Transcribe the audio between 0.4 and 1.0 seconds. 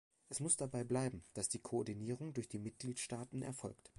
dabei